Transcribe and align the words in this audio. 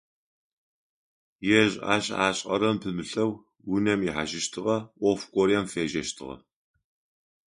Ежь 1.59 1.75
ащ 1.93 2.05
ашӀэрэм 2.27 2.77
пымылъэу, 2.81 3.31
унэм 3.73 3.99
ихьажьыщтыгъэ, 4.07 4.77
Ӏоф 5.01 5.21
горэм 5.33 5.65
фежьэщтыгъэ. 5.71 6.35